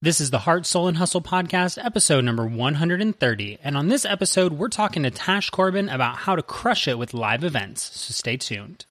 [0.00, 3.58] This is the Heart, Soul, and Hustle podcast, episode number 130.
[3.62, 7.14] And on this episode, we're talking to Tash Corbin about how to crush it with
[7.14, 7.82] live events.
[7.98, 8.86] So stay tuned.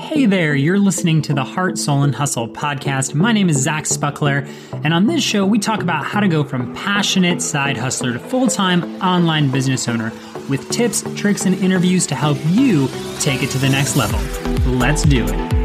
[0.00, 3.14] Hey there, you're listening to the Heart, Soul, and Hustle podcast.
[3.14, 4.48] My name is Zach Spuckler,
[4.84, 8.18] and on this show, we talk about how to go from passionate side hustler to
[8.18, 10.10] full time online business owner
[10.48, 12.88] with tips, tricks, and interviews to help you
[13.20, 14.18] take it to the next level.
[14.72, 15.59] Let's do it.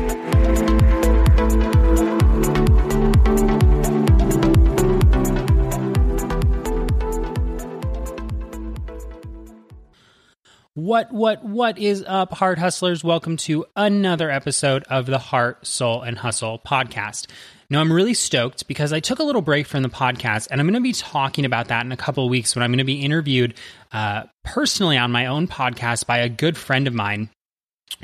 [10.78, 13.02] What, what, what is up, Heart Hustlers?
[13.02, 17.28] Welcome to another episode of the Heart, Soul, and Hustle podcast.
[17.70, 20.68] Now, I'm really stoked because I took a little break from the podcast, and I'm
[20.68, 22.84] going to be talking about that in a couple of weeks when I'm going to
[22.84, 23.54] be interviewed
[23.94, 27.30] uh, personally on my own podcast by a good friend of mine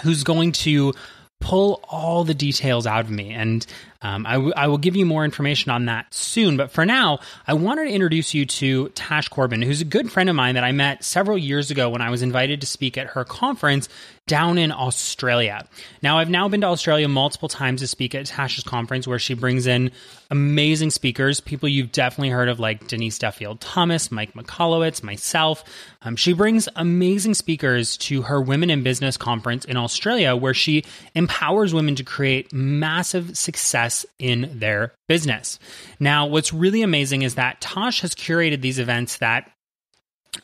[0.03, 0.93] who's going to
[1.41, 3.31] pull all the details out of me.
[3.31, 3.65] And
[4.01, 6.55] um, I, w- I will give you more information on that soon.
[6.55, 10.29] But for now, I wanted to introduce you to Tash Corbin, who's a good friend
[10.29, 13.07] of mine that I met several years ago when I was invited to speak at
[13.07, 13.89] her conference
[14.31, 15.67] down in Australia.
[16.01, 19.33] Now, I've now been to Australia multiple times to speak at Tash's conference, where she
[19.33, 19.91] brings in
[20.29, 25.65] amazing speakers, people you've definitely heard of, like Denise Duffield Thomas, Mike Michalowicz, myself.
[26.01, 30.85] Um, she brings amazing speakers to her Women in Business conference in Australia, where she
[31.13, 35.59] empowers women to create massive success in their business.
[35.99, 39.51] Now, what's really amazing is that Tash has curated these events that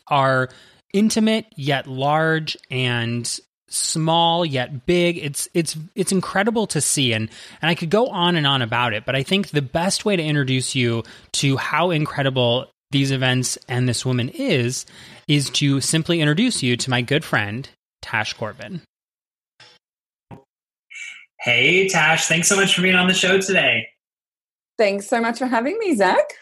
[0.09, 0.49] are
[0.93, 3.39] intimate yet large and
[3.69, 5.17] small yet big.
[5.17, 7.29] It's it's it's incredible to see and
[7.61, 10.16] and I could go on and on about it, but I think the best way
[10.16, 14.85] to introduce you to how incredible these events and this woman is
[15.27, 17.69] is to simply introduce you to my good friend
[18.01, 18.81] Tash Corbin.
[21.41, 23.88] Hey Tash, thanks so much for being on the show today.
[24.77, 26.33] Thanks so much for having me, Zach.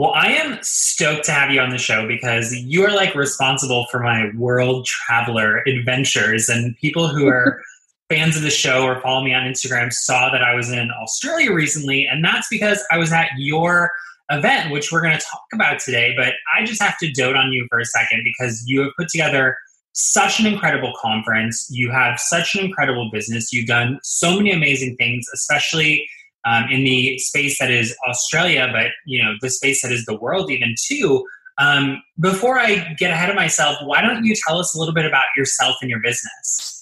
[0.00, 3.84] Well, I am stoked to have you on the show because you are like responsible
[3.90, 6.48] for my world traveler adventures.
[6.48, 7.60] And people who are
[8.08, 11.52] fans of the show or follow me on Instagram saw that I was in Australia
[11.52, 12.06] recently.
[12.10, 13.90] And that's because I was at your
[14.30, 16.14] event, which we're going to talk about today.
[16.16, 19.08] But I just have to dote on you for a second because you have put
[19.08, 19.54] together
[19.92, 21.68] such an incredible conference.
[21.70, 23.52] You have such an incredible business.
[23.52, 26.08] You've done so many amazing things, especially
[26.44, 30.18] um, in the space that is Australia, but you know the space that is the
[30.18, 31.24] world even too.
[31.58, 35.04] Um, before I get ahead of myself, why don't you tell us a little bit
[35.04, 36.80] about yourself and your business?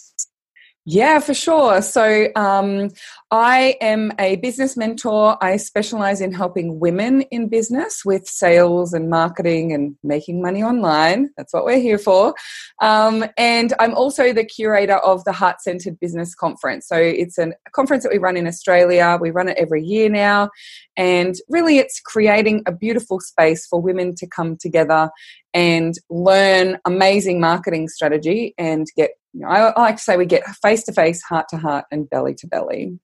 [0.90, 1.82] Yeah, for sure.
[1.82, 2.90] So, um,
[3.31, 5.37] I am a business mentor.
[5.45, 11.29] I specialize in helping women in business with sales and marketing and making money online.
[11.37, 12.35] That's what we're here for.
[12.81, 16.89] Um, and I'm also the curator of the Heart Centered Business Conference.
[16.89, 19.19] So, it's a conference that we run in Australia.
[19.21, 20.49] We run it every year now.
[20.97, 25.11] And really, it's creating a beautiful space for women to come together
[25.53, 30.25] and learn amazing marketing strategy and get, you know, I, I like to say we
[30.25, 32.99] get face to face, heart to heart, and belly to belly.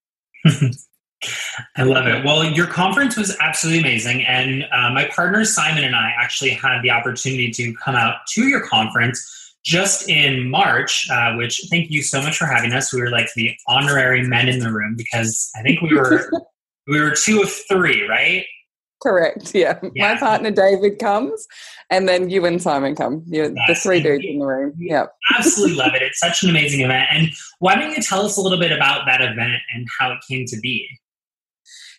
[1.76, 2.25] I love it.
[2.25, 4.25] Well, your conference was absolutely amazing.
[4.26, 8.46] And uh, my partner Simon and I actually had the opportunity to come out to
[8.46, 12.93] your conference just in March, uh, which thank you so much for having us.
[12.93, 16.31] We were like the honorary men in the room because I think we were
[16.87, 18.44] we were two of three, right?
[19.04, 19.54] Correct.
[19.54, 19.78] Yeah.
[19.94, 20.14] yeah.
[20.14, 21.46] My partner David comes,
[21.90, 23.22] and then you and Simon come.
[23.26, 24.72] You're yes, the three dudes in the room.
[24.78, 25.06] Yeah.
[25.36, 26.00] absolutely love it.
[26.00, 27.06] It's such an amazing event.
[27.12, 27.28] And
[27.58, 30.46] why don't you tell us a little bit about that event and how it came
[30.46, 30.88] to be?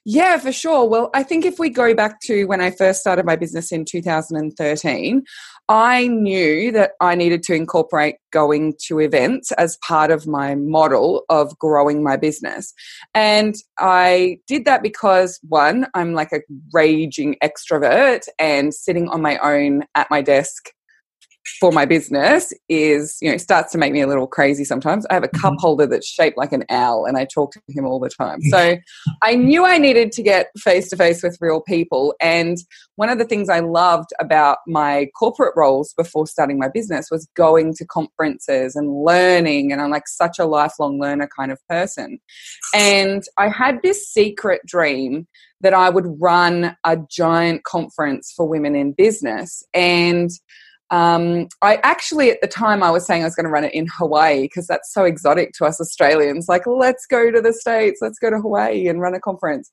[0.04, 0.88] Yeah, for sure.
[0.88, 3.86] Well, I think if we go back to when I first started my business in
[3.86, 5.24] 2013,
[5.68, 11.24] I knew that I needed to incorporate going to events as part of my model
[11.30, 12.74] of growing my business.
[13.16, 16.42] And I did that because one, I'm like a
[16.72, 20.70] raging extrovert and sitting on my own at my desk
[21.60, 25.06] for my business is, you know, starts to make me a little crazy sometimes.
[25.10, 25.62] I have a cup mm-hmm.
[25.62, 28.40] holder that's shaped like an owl and I talk to him all the time.
[28.56, 28.78] So
[29.22, 32.16] I knew I needed to get face to face with real people.
[32.22, 32.58] And
[32.96, 37.28] one of the things I loved about my corporate roles before starting my business was
[37.36, 39.74] going to conferences and learning.
[39.74, 42.20] And I'm like such a lifelong learner kind of person.
[42.74, 45.28] And I had this secret dream
[45.62, 49.64] that I would run a giant conference for women in business.
[49.74, 50.30] And
[50.92, 53.74] um, I actually, at the time, I was saying I was going to run it
[53.74, 56.48] in Hawaii because that's so exotic to us Australians.
[56.48, 59.72] Like, let's go to the States, let's go to Hawaii and run a conference.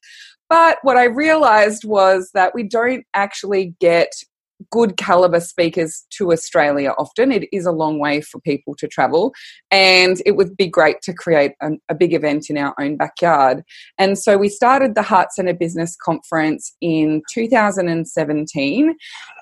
[0.49, 4.13] But what I realized was that we don't actually get
[4.71, 7.33] good caliber speakers to Australia often.
[7.33, 9.33] It is a long way for people to travel,
[9.71, 13.63] and it would be great to create a, a big event in our own backyard.
[13.99, 18.95] And so we started the Heart Centre Business Conference in 2017,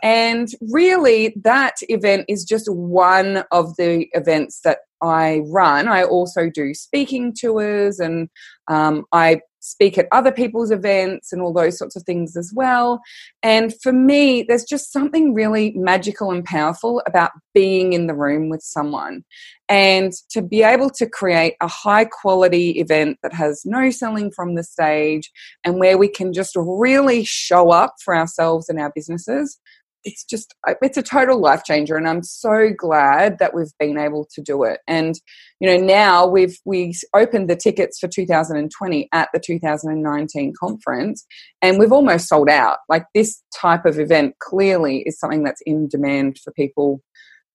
[0.02, 5.88] and really that event is just one of the events that I run.
[5.88, 8.28] I also do speaking tours and
[8.68, 13.00] um, I speak at other people's events and all those sorts of things as well.
[13.42, 18.48] And for me, there's just something really magical and powerful about being in the room
[18.48, 19.24] with someone.
[19.68, 24.56] And to be able to create a high quality event that has no selling from
[24.56, 25.30] the stage
[25.64, 29.60] and where we can just really show up for ourselves and our businesses
[30.04, 34.26] it's just it's a total life changer and i'm so glad that we've been able
[34.32, 35.20] to do it and
[35.60, 41.26] you know now we've we opened the tickets for 2020 at the 2019 conference
[41.62, 45.88] and we've almost sold out like this type of event clearly is something that's in
[45.88, 47.02] demand for people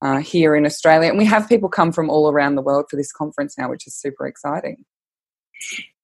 [0.02, 2.98] uh, here in australia and we have people come from all around the world for
[2.98, 4.84] this conference now which is super exciting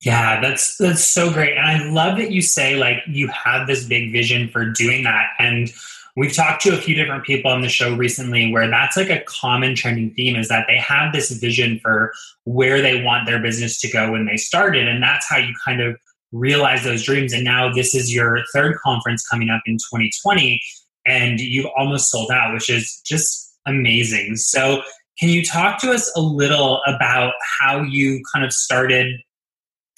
[0.02, 1.56] yeah, that's that's so great.
[1.56, 5.28] And I love that you say like you have this big vision for doing that.
[5.38, 5.72] And
[6.16, 9.22] We've talked to a few different people on the show recently where that's like a
[9.22, 12.12] common trending theme is that they have this vision for
[12.44, 14.88] where they want their business to go when they started.
[14.88, 15.98] And that's how you kind of
[16.32, 17.34] realize those dreams.
[17.34, 20.62] And now this is your third conference coming up in 2020
[21.06, 24.36] and you've almost sold out, which is just amazing.
[24.36, 24.82] So,
[25.20, 29.22] can you talk to us a little about how you kind of started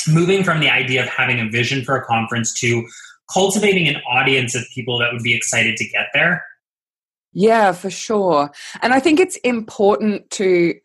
[0.07, 2.85] moving from the idea of having a vision for a conference to
[3.33, 6.43] cultivating an audience of people that would be excited to get there?
[7.33, 8.51] Yeah, for sure.
[8.81, 10.75] And I think it's important to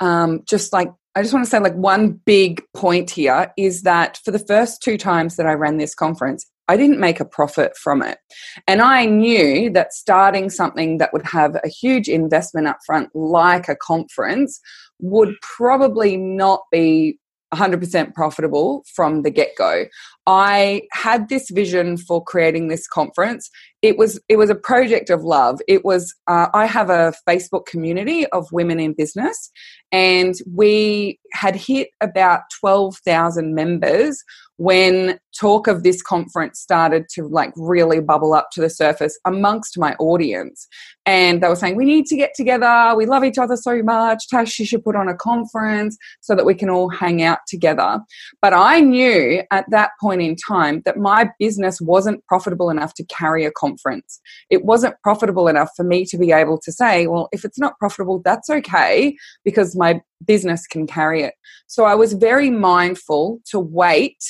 [0.00, 4.18] um, just like, I just want to say, like, one big point here is that
[4.24, 7.76] for the first two times that I ran this conference, I didn't make a profit
[7.76, 8.18] from it.
[8.66, 13.68] And I knew that starting something that would have a huge investment up front, like
[13.68, 14.60] a conference,
[15.00, 17.18] would probably not be
[17.54, 19.86] 100% profitable from the get go.
[20.28, 23.48] I had this vision for creating this conference.
[23.80, 25.58] It was it was a project of love.
[25.66, 29.50] It was uh, I have a Facebook community of women in business,
[29.90, 34.22] and we had hit about twelve thousand members
[34.58, 39.78] when talk of this conference started to like really bubble up to the surface amongst
[39.78, 40.66] my audience
[41.06, 44.26] and they were saying we need to get together we love each other so much
[44.28, 48.00] tash you should put on a conference so that we can all hang out together
[48.42, 53.04] but i knew at that point in time that my business wasn't profitable enough to
[53.04, 54.20] carry a conference.
[54.50, 57.78] It wasn't profitable enough for me to be able to say well if it's not
[57.78, 61.34] profitable that's okay because my business can carry it.
[61.66, 64.22] So i was very mindful to wait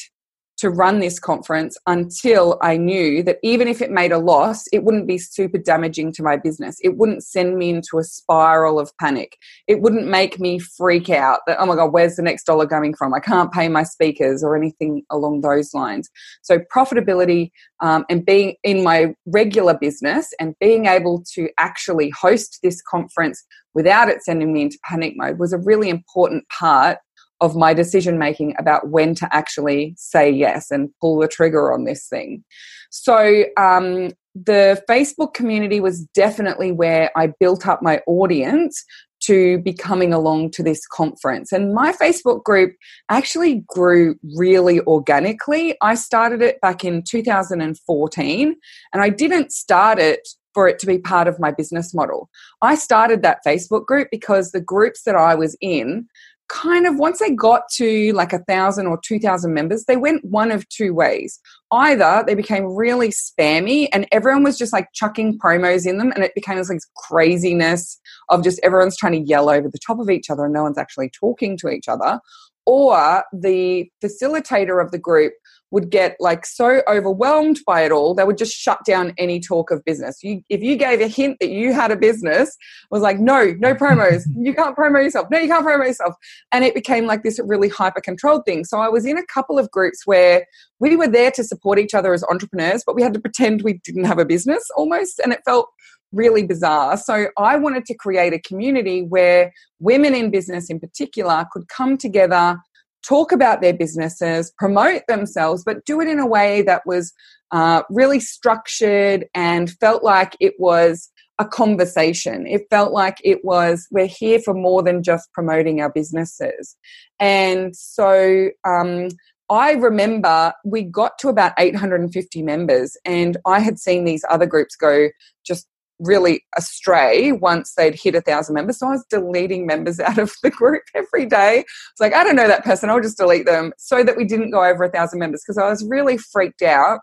[0.59, 4.83] to run this conference until I knew that even if it made a loss, it
[4.83, 6.79] wouldn't be super damaging to my business.
[6.83, 9.39] It wouldn't send me into a spiral of panic.
[9.69, 12.93] It wouldn't make me freak out that, oh my God, where's the next dollar coming
[12.93, 13.15] from?
[13.15, 16.11] I can't pay my speakers or anything along those lines.
[16.43, 17.51] So, profitability
[17.81, 23.45] um, and being in my regular business and being able to actually host this conference
[23.75, 26.99] without it sending me into panic mode was a really important part
[27.41, 31.85] of my decision making about when to actually say yes and pull the trigger on
[31.85, 32.45] this thing.
[32.91, 38.85] So, um, the Facebook community was definitely where I built up my audience
[39.21, 41.53] to be coming along to this conference.
[41.53, 42.75] And my Facebook group
[43.09, 45.77] actually grew really organically.
[45.83, 48.57] I started it back in 2014,
[48.93, 52.31] and I didn't start it for it to be part of my business model.
[52.63, 56.07] I started that Facebook group because the groups that I was in
[56.49, 60.25] kind of once they got to like a thousand or two thousand members, they went
[60.25, 61.39] one of two ways.
[61.71, 66.25] Either they became really spammy and everyone was just like chucking promos in them, and
[66.25, 70.11] it became this like craziness of just everyone's trying to yell over the top of
[70.11, 72.21] each other and no one's actually talking to each other.
[72.69, 75.33] Or the facilitator of the group
[75.71, 79.71] would get like so overwhelmed by it all, they would just shut down any talk
[79.71, 80.23] of business.
[80.23, 82.55] You, if you gave a hint that you had a business,
[82.91, 84.25] was like, no, no promos.
[84.39, 85.29] you can't promo yourself.
[85.31, 86.15] No, you can't promo yourself.
[86.53, 88.67] And it became like this really hyper controlled thing.
[88.67, 90.47] So I was in a couple of groups where
[90.79, 93.81] we were there to support each other as entrepreneurs, but we had to pretend we
[93.83, 95.21] didn't have a business almost.
[95.21, 95.71] And it felt
[96.13, 96.97] really bizarre.
[96.97, 101.97] So I wanted to create a community where women in business in particular could come
[101.97, 102.59] together
[103.07, 107.13] talk about their businesses, promote themselves, but do it in a way that was
[107.53, 112.47] uh, really structured and felt like it was a conversation.
[112.47, 116.77] It felt like it was, we're here for more than just promoting our businesses.
[117.21, 119.09] And so, um,
[119.51, 124.77] I remember we got to about 850 members, and I had seen these other groups
[124.77, 125.09] go
[125.43, 125.67] just
[125.99, 128.79] really astray once they'd hit a thousand members.
[128.79, 131.61] So I was deleting members out of the group every day.
[131.61, 134.51] It's like, I don't know that person, I'll just delete them so that we didn't
[134.51, 137.01] go over a thousand members because I was really freaked out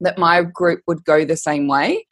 [0.00, 2.06] that my group would go the same way.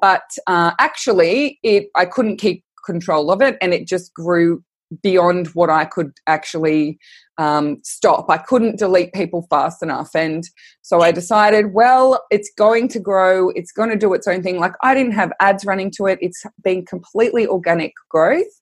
[0.00, 4.62] But uh, actually, it I couldn't keep control of it and it just grew
[5.02, 6.98] beyond what I could actually
[7.38, 8.26] um, stop.
[8.28, 10.10] I couldn't delete people fast enough.
[10.14, 10.44] And
[10.82, 14.58] so I decided, well, it's going to grow, it's going to do its own thing.
[14.58, 18.60] Like I didn't have ads running to it, it's been completely organic growth.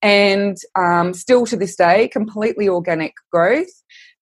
[0.00, 3.70] And um, still to this day, completely organic growth.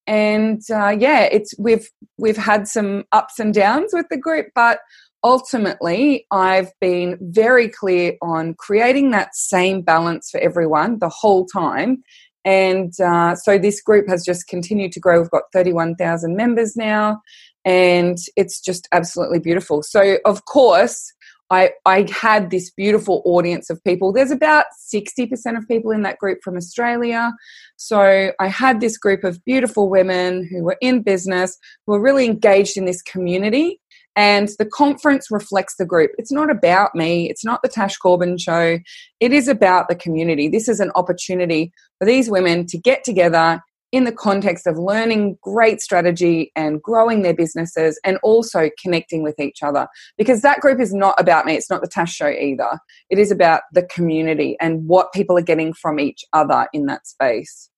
[0.07, 1.89] And uh, yeah, it's we've
[2.19, 4.81] we've had some ups and downs with the group, but
[5.23, 12.03] ultimately, I've been very clear on creating that same balance for everyone the whole time.
[12.45, 15.21] And uh, so this group has just continued to grow.
[15.21, 17.21] We've got 31,000 members now,
[17.65, 19.83] and it's just absolutely beautiful.
[19.83, 21.13] So, of course,
[21.51, 24.13] I, I had this beautiful audience of people.
[24.13, 27.33] There's about 60% of people in that group from Australia.
[27.77, 32.25] So I had this group of beautiful women who were in business, who were really
[32.25, 33.81] engaged in this community.
[34.17, 36.11] And the conference reflects the group.
[36.19, 38.79] It's not about me, it's not the Tash Corbin show.
[39.21, 40.49] It is about the community.
[40.49, 43.61] This is an opportunity for these women to get together
[43.93, 49.39] in the context of learning great strategy and growing their businesses and also connecting with
[49.41, 49.89] each other.
[50.17, 52.79] Because that group is not about me, it's not the Tash show either.
[53.09, 57.07] It is about the community and what people are getting from each other in that
[57.07, 57.69] space.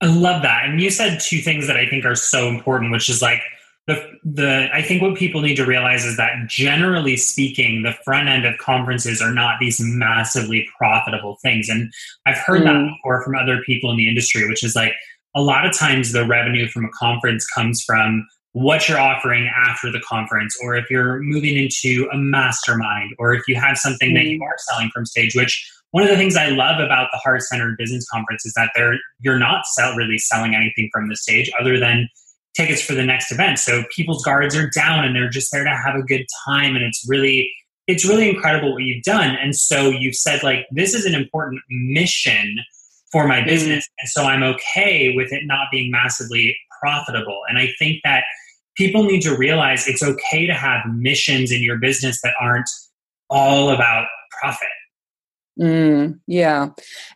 [0.00, 0.64] I love that.
[0.64, 3.40] And you said two things that I think are so important, which is like
[3.88, 8.28] the the I think what people need to realize is that generally speaking, the front
[8.28, 11.70] end of conferences are not these massively profitable things.
[11.70, 11.90] And
[12.26, 12.64] I've heard mm.
[12.64, 14.92] that before from other people in the industry, which is like
[15.34, 19.90] a lot of times the revenue from a conference comes from what you're offering after
[19.90, 24.14] the conference, or if you're moving into a mastermind, or if you have something mm.
[24.16, 24.42] that you mm.
[24.42, 27.78] are selling from stage, which one of the things I love about the Heart Centered
[27.78, 31.78] Business Conference is that they're you're not sell, really selling anything from the stage other
[31.80, 32.10] than
[32.58, 33.58] tickets for the next event.
[33.58, 36.74] So people's guards are down and they're just there to have a good time.
[36.74, 37.52] And it's really,
[37.86, 39.36] it's really incredible what you've done.
[39.36, 42.58] And so you've said, like, this is an important mission
[43.12, 43.48] for my mm-hmm.
[43.48, 43.88] business.
[44.00, 47.42] And so I'm okay with it not being massively profitable.
[47.48, 48.24] And I think that
[48.76, 52.68] people need to realize it's okay to have missions in your business that aren't
[53.30, 54.06] all about
[54.40, 54.68] profit.
[55.60, 56.68] Mm, yeah.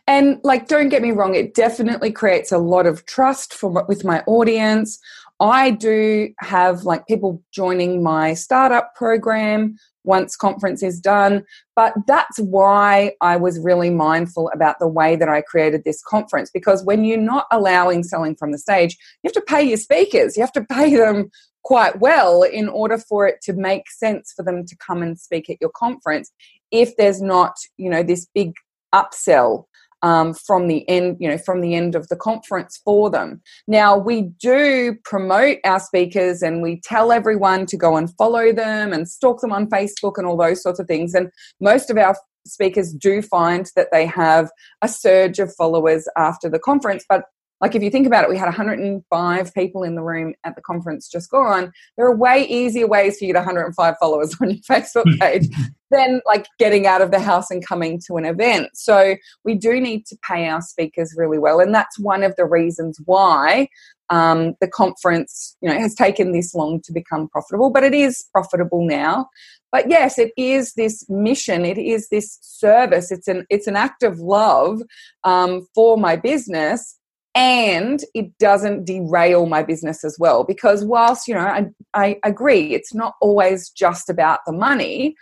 [0.05, 4.03] And like, don't get me wrong, it definitely creates a lot of trust for with
[4.03, 4.99] my audience.
[5.43, 11.43] I do have like people joining my startup program once conference is done.
[11.75, 16.49] But that's why I was really mindful about the way that I created this conference
[16.49, 20.37] because when you're not allowing selling from the stage, you have to pay your speakers,
[20.37, 21.29] you have to pay them
[21.65, 25.49] quite well in order for it to make sense for them to come and speak
[25.49, 26.31] at your conference
[26.71, 28.51] if there's not you know this big
[28.93, 29.63] upsell
[30.03, 33.41] um, from the end, you know, from the end of the conference for them.
[33.67, 38.93] Now we do promote our speakers and we tell everyone to go and follow them
[38.93, 41.15] and stalk them on Facebook and all those sorts of things.
[41.15, 41.29] And
[41.59, 46.59] most of our speakers do find that they have a surge of followers after the
[46.59, 47.23] conference, but
[47.63, 50.61] like if you think about it, we had 105 people in the room at the
[50.61, 51.71] conference just gone.
[51.95, 55.47] There are way easier ways for you to get 105 followers on your Facebook page
[55.89, 58.67] than like getting out of the house and coming to an event.
[58.73, 59.15] So
[59.45, 62.99] we do need to pay our speakers really well, and that's one of the reasons
[63.05, 63.69] why
[64.09, 67.69] um, the conference, you know, has taken this long to become profitable.
[67.69, 69.29] But it is profitable now.
[69.71, 71.63] But yes, it is this mission.
[71.63, 73.09] It is this service.
[73.09, 74.81] It's an it's an act of love
[75.23, 76.99] um, for my business
[77.35, 82.73] and it doesn't derail my business as well because whilst you know I, I, agree
[82.73, 85.15] it's not always just about the money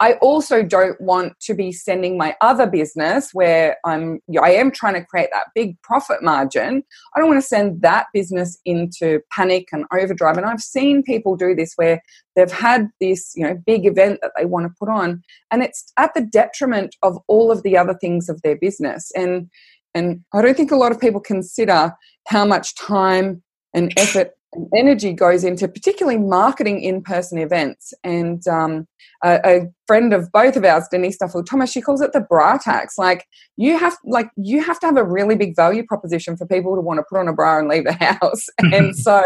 [0.00, 4.94] i also don't want to be sending my other business where i'm i am trying
[4.94, 6.82] to create that big profit margin.
[7.14, 10.38] I don't want to send that business into panic and overdrive.
[10.38, 12.00] And i've seen people do this where
[12.34, 15.92] they've had this you know big event that they want to put on and it's
[15.98, 19.10] at the detriment of all of the other things of their business.
[19.14, 19.50] And
[19.94, 21.92] and I don't think a lot of people consider
[22.28, 23.42] how much time
[23.74, 27.92] and effort and energy goes into particularly marketing in-person events.
[28.02, 28.86] And um,
[29.22, 32.58] a, a, friend of both of ours denise duffield thomas she calls it the bra
[32.58, 33.24] tax like
[33.56, 36.82] you have like you have to have a really big value proposition for people to
[36.82, 38.46] want to put on a bra and leave the house.
[38.58, 39.22] And so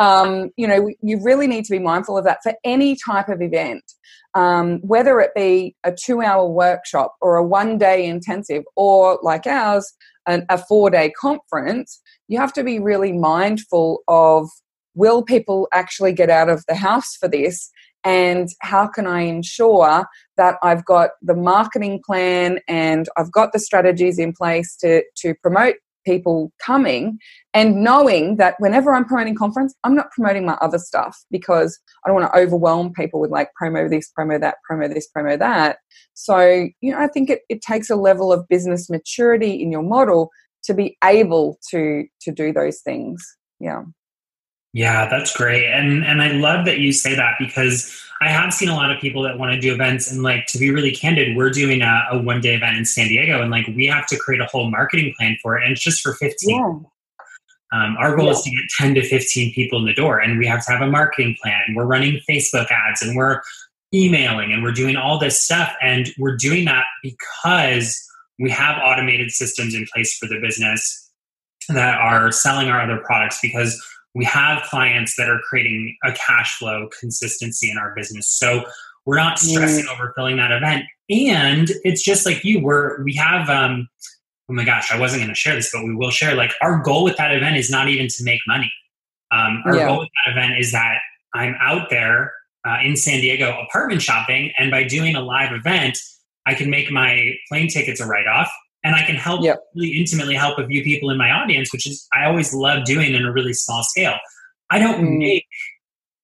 [0.00, 3.40] um, you know you really need to be mindful of that for any type of
[3.40, 3.84] event
[4.34, 9.46] um, whether it be a two hour workshop or a one day intensive or like
[9.46, 9.92] ours
[10.26, 14.48] an, a four day conference you have to be really mindful of
[14.94, 17.70] will people actually get out of the house for this?
[18.02, 23.58] And how can I ensure that I've got the marketing plan and I've got the
[23.58, 27.18] strategies in place to, to promote people coming
[27.54, 32.08] and knowing that whenever I'm promoting conference, I'm not promoting my other stuff because I
[32.08, 35.78] don't want to overwhelm people with like promo this, promo that, promo this, promo that.
[36.14, 39.82] So, you know, I think it, it takes a level of business maturity in your
[39.82, 40.30] model
[40.64, 43.24] to be able to to do those things.
[43.58, 43.82] Yeah.
[44.72, 45.66] Yeah, that's great.
[45.66, 47.92] And and I love that you say that because
[48.22, 50.58] I have seen a lot of people that want to do events and like to
[50.58, 53.66] be really candid, we're doing a, a one day event in San Diego and like
[53.68, 56.56] we have to create a whole marketing plan for it and it's just for 15.
[56.56, 56.80] Yeah.
[57.72, 58.32] Um, our goal yeah.
[58.32, 60.82] is to get 10 to 15 people in the door and we have to have
[60.82, 61.60] a marketing plan.
[61.74, 63.40] We're running Facebook ads and we're
[63.94, 67.98] emailing and we're doing all this stuff and we're doing that because
[68.38, 71.10] we have automated systems in place for the business
[71.68, 73.80] that are selling our other products because
[74.14, 78.28] we have clients that are creating a cash flow consistency in our business.
[78.28, 78.64] So
[79.06, 79.92] we're not stressing mm.
[79.92, 80.84] over filling that event.
[81.08, 83.88] And it's just like you, we're we have um
[84.50, 86.34] oh my gosh, I wasn't gonna share this, but we will share.
[86.34, 88.72] Like our goal with that event is not even to make money.
[89.32, 89.86] Um, our yeah.
[89.86, 90.98] goal with that event is that
[91.34, 92.32] I'm out there
[92.68, 95.98] uh, in San Diego apartment shopping, and by doing a live event,
[96.46, 98.50] I can make my plane tickets a write off
[98.82, 99.60] and I can help yep.
[99.74, 103.14] really intimately help a few people in my audience, which is I always love doing
[103.14, 104.16] in a really small scale.
[104.70, 105.18] I don't mm.
[105.18, 105.46] make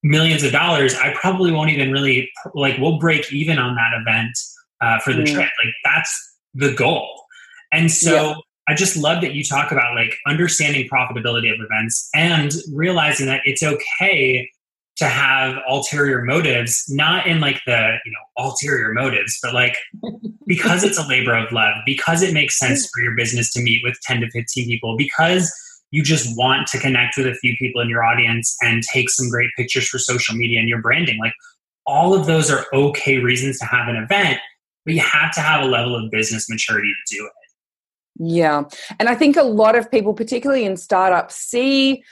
[0.02, 0.94] millions of dollars.
[0.94, 4.38] I probably won't even really like we'll break even on that event
[4.80, 5.34] uh, for the mm.
[5.34, 5.50] trip.
[5.64, 7.24] Like that's the goal.
[7.72, 8.36] And so yep.
[8.68, 13.40] I just love that you talk about like understanding profitability of events and realizing that
[13.44, 14.48] it's okay
[14.96, 19.76] to have ulterior motives, not in like the, you know, ulterior motives, but like
[20.46, 23.82] because it's a labor of love, because it makes sense for your business to meet
[23.84, 25.52] with 10 to 15 people, because
[25.90, 29.28] you just want to connect with a few people in your audience and take some
[29.28, 31.18] great pictures for social media and your branding.
[31.18, 31.34] Like
[31.86, 34.38] all of those are okay reasons to have an event,
[34.84, 37.32] but you have to have a level of business maturity to do it.
[38.18, 38.64] Yeah.
[38.98, 42.02] And I think a lot of people, particularly in startups, see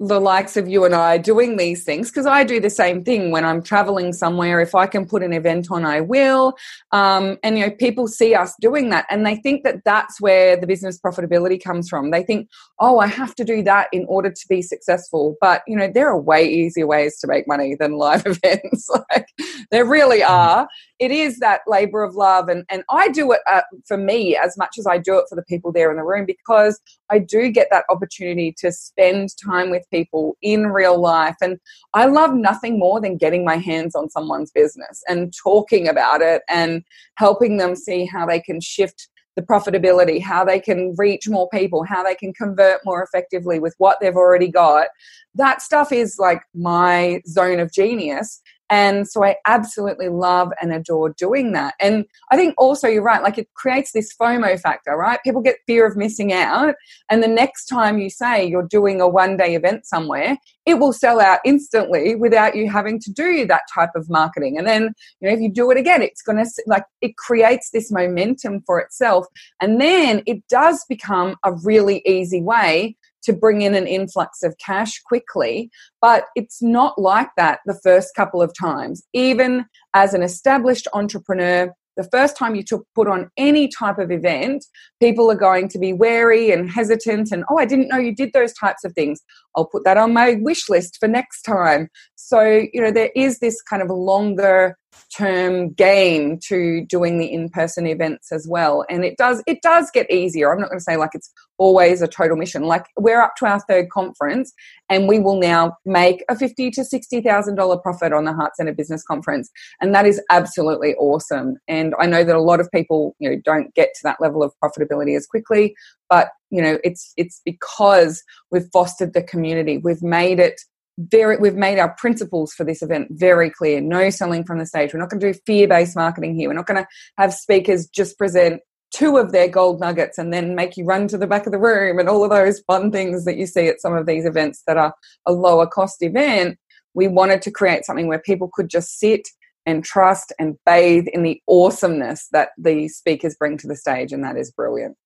[0.00, 3.30] the likes of you and I doing these things because I do the same thing
[3.30, 4.58] when I'm traveling somewhere.
[4.60, 6.54] If I can put an event on, I will.
[6.90, 10.56] Um, and you know, people see us doing that, and they think that that's where
[10.56, 12.10] the business profitability comes from.
[12.10, 15.36] They think, oh, I have to do that in order to be successful.
[15.38, 18.88] But you know, there are way easier ways to make money than live events.
[19.10, 19.26] like
[19.70, 20.32] there really mm-hmm.
[20.32, 20.68] are.
[20.98, 24.56] It is that labor of love, and and I do it uh, for me as
[24.56, 27.50] much as I do it for the people there in the room because I do
[27.50, 31.36] get that opportunity to spend time with people in real life.
[31.40, 31.58] And
[31.94, 36.42] I love nothing more than getting my hands on someone's business and talking about it
[36.48, 36.82] and
[37.16, 41.84] helping them see how they can shift the profitability, how they can reach more people,
[41.84, 44.88] how they can convert more effectively with what they've already got.
[45.34, 48.42] That stuff is like my zone of genius.
[48.70, 51.74] And so I absolutely love and adore doing that.
[51.80, 55.18] And I think also you're right, like it creates this FOMO factor, right?
[55.24, 56.76] People get fear of missing out.
[57.10, 60.92] And the next time you say you're doing a one day event somewhere, it will
[60.92, 64.56] sell out instantly without you having to do that type of marketing.
[64.56, 67.70] And then, you know, if you do it again, it's going to like it creates
[67.70, 69.26] this momentum for itself.
[69.60, 74.56] And then it does become a really easy way to bring in an influx of
[74.58, 75.70] cash quickly.
[76.00, 79.02] But it's not like that the first couple of times.
[79.12, 84.10] Even as an established entrepreneur, the first time you took put on any type of
[84.10, 84.64] event,
[85.00, 88.32] people are going to be wary and hesitant and oh, I didn't know you did
[88.32, 89.20] those types of things.
[89.56, 91.88] I'll put that on my wish list for next time.
[92.14, 94.76] So, you know, there is this kind of longer
[95.16, 98.84] term gain to doing the in-person events as well.
[98.88, 100.52] And it does it does get easier.
[100.52, 102.64] I'm not going to say like it's always a total mission.
[102.64, 104.52] Like we're up to our third conference
[104.88, 108.56] and we will now make a 50 to 60 thousand dollar profit on the heart
[108.56, 109.50] center business conference.
[109.80, 111.56] And that is absolutely awesome.
[111.68, 114.42] And i know that a lot of people you know don't get to that level
[114.42, 115.74] of profitability as quickly
[116.10, 119.78] but you know it's it's because we've fostered the community.
[119.78, 120.60] We've made it
[120.98, 123.80] very we've made our principles for this event very clear.
[123.80, 124.92] No selling from the stage.
[124.92, 126.50] We're not going to do fear-based marketing here.
[126.50, 128.60] We're not going to have speakers just present
[128.92, 131.60] two of their gold nuggets and then make you run to the back of the
[131.60, 134.64] room and all of those fun things that you see at some of these events
[134.66, 134.92] that are
[135.26, 136.58] a lower cost event.
[136.92, 139.28] We wanted to create something where people could just sit
[139.64, 144.24] and trust and bathe in the awesomeness that the speakers bring to the stage and
[144.24, 144.96] that is brilliant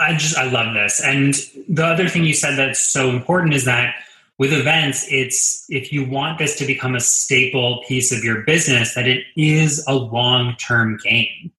[0.00, 1.00] i just i love this.
[1.02, 1.34] And
[1.68, 3.94] the other thing you said that's so important is that
[4.38, 8.94] with events it's if you want this to become a staple piece of your business
[8.94, 11.52] that it is a long-term game.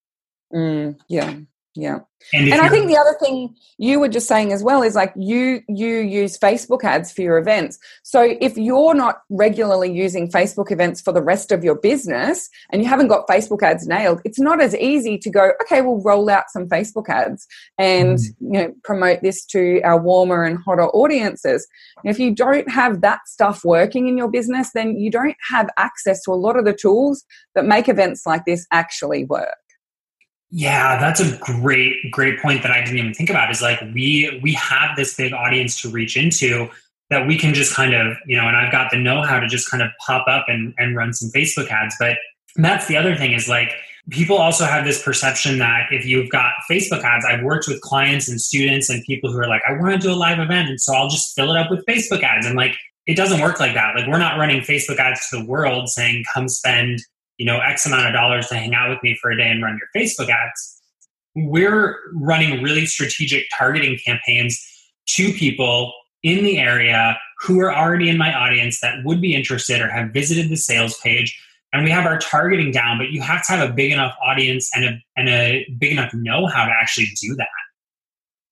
[0.53, 1.35] Mm, yeah
[1.77, 1.99] yeah
[2.33, 5.13] and, and I think the other thing you were just saying as well is like
[5.15, 7.79] you you use Facebook ads for your events.
[8.03, 12.81] So if you're not regularly using Facebook events for the rest of your business and
[12.81, 16.29] you haven't got Facebook ads nailed, it's not as easy to go, okay, we'll roll
[16.29, 18.33] out some Facebook ads and mm.
[18.41, 21.65] you know promote this to our warmer and hotter audiences.
[22.03, 25.69] And if you don't have that stuff working in your business, then you don't have
[25.77, 27.23] access to a lot of the tools
[27.55, 29.55] that make events like this actually work.
[30.49, 33.51] Yeah, that's a great, great point that I didn't even think about.
[33.51, 36.69] Is like we we have this big audience to reach into
[37.09, 39.71] that we can just kind of, you know, and I've got the know-how to just
[39.71, 41.95] kind of pop up and, and run some Facebook ads.
[41.99, 42.17] But
[42.57, 43.71] that's the other thing is like
[44.09, 48.29] people also have this perception that if you've got Facebook ads, I've worked with clients
[48.29, 50.79] and students and people who are like, I want to do a live event, and
[50.79, 52.45] so I'll just fill it up with Facebook ads.
[52.45, 52.73] And like
[53.05, 53.95] it doesn't work like that.
[53.95, 56.99] Like we're not running Facebook ads to the world saying, come spend
[57.37, 59.63] you know, X amount of dollars to hang out with me for a day and
[59.63, 60.81] run your Facebook ads.
[61.35, 64.63] We're running really strategic targeting campaigns
[65.09, 69.81] to people in the area who are already in my audience that would be interested
[69.81, 71.39] or have visited the sales page.
[71.73, 74.69] And we have our targeting down, but you have to have a big enough audience
[74.75, 77.47] and a, and a big enough know how to actually do that.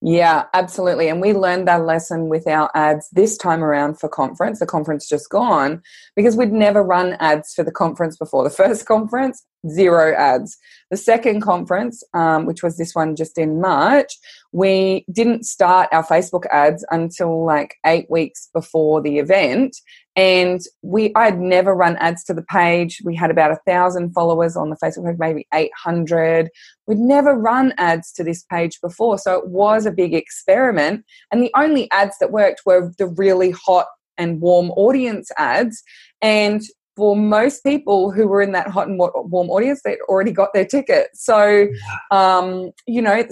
[0.02, 1.08] Yeah, absolutely.
[1.08, 4.60] And we learned that lesson with our ads this time around for conference.
[4.60, 5.82] The conference just gone
[6.16, 8.44] because we'd never run ads for the conference before.
[8.44, 10.58] The first conference, zero ads.
[10.92, 14.14] The second conference, um, which was this one just in March,
[14.52, 19.76] we didn't start our Facebook ads until like eight weeks before the event.
[20.16, 23.02] And we, I had never run ads to the page.
[23.04, 26.50] We had about a thousand followers on the Facebook page, maybe 800.
[26.88, 29.18] We'd never run ads to this page before.
[29.18, 31.06] So it was a big experiment.
[31.32, 35.84] And the only ads that worked were the really hot and warm audience ads.
[36.22, 36.62] And
[36.96, 40.66] for most people who were in that hot and warm audience, they'd already got their
[40.66, 41.10] ticket.
[41.14, 41.68] So,
[42.12, 43.24] um, you know,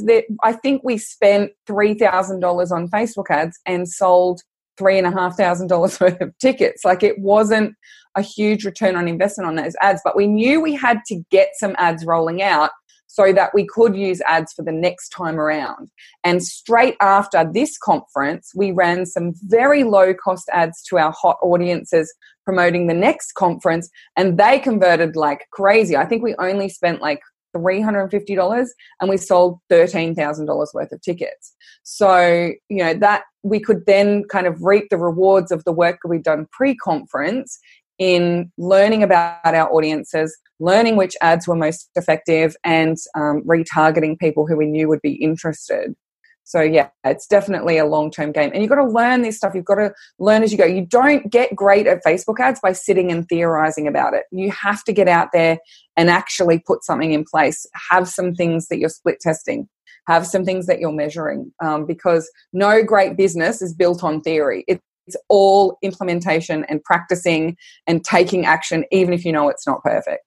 [0.43, 4.41] I think we spent $3,000 on Facebook ads and sold
[4.77, 6.83] three and a half thousand dollars worth of tickets.
[6.85, 7.75] Like it wasn't
[8.15, 11.49] a huge return on investment on those ads, but we knew we had to get
[11.55, 12.69] some ads rolling out
[13.07, 15.89] so that we could use ads for the next time around.
[16.23, 21.37] And straight after this conference, we ran some very low cost ads to our hot
[21.43, 22.11] audiences
[22.43, 25.95] promoting the next conference, and they converted like crazy.
[25.95, 27.21] I think we only spent like
[27.55, 28.67] $350
[28.99, 31.55] and we sold $13,000 worth of tickets.
[31.83, 35.99] So, you know, that we could then kind of reap the rewards of the work
[36.03, 37.59] that we've done pre conference
[37.99, 44.47] in learning about our audiences, learning which ads were most effective, and um, retargeting people
[44.47, 45.95] who we knew would be interested.
[46.43, 48.51] So yeah, it's definitely a long-term game.
[48.53, 49.53] And you've got to learn this stuff.
[49.55, 50.65] You've got to learn as you go.
[50.65, 54.23] You don't get great at Facebook ads by sitting and theorizing about it.
[54.31, 55.59] You have to get out there
[55.95, 57.65] and actually put something in place.
[57.89, 59.69] Have some things that you're split testing.
[60.07, 61.53] Have some things that you're measuring.
[61.63, 64.65] Um, because no great business is built on theory.
[64.67, 70.23] It's all implementation and practicing and taking action, even if you know it's not perfect.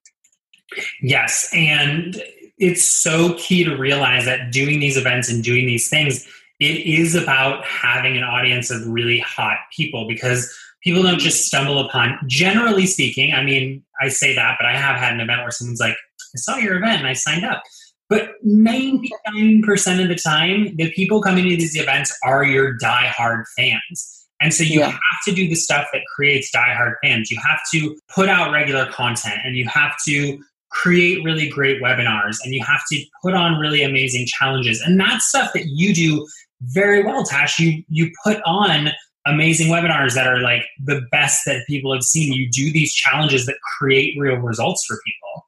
[1.01, 1.49] Yes.
[1.53, 2.21] And
[2.57, 6.27] it's so key to realize that doing these events and doing these things,
[6.59, 10.51] it is about having an audience of really hot people because
[10.83, 14.97] people don't just stumble upon, generally speaking, I mean, I say that, but I have
[14.97, 17.61] had an event where someone's like, I saw your event and I signed up.
[18.09, 24.27] But 99% of the time, the people coming to these events are your die-hard fans.
[24.39, 24.91] And so you yeah.
[24.91, 27.29] have to do the stuff that creates die-hard fans.
[27.29, 32.37] You have to put out regular content and you have to create really great webinars
[32.43, 34.81] and you have to put on really amazing challenges.
[34.81, 36.27] And that's stuff that you do
[36.61, 37.59] very well, Tash.
[37.59, 38.89] You you put on
[39.25, 42.33] amazing webinars that are like the best that people have seen.
[42.33, 45.45] You do these challenges that create real results for people.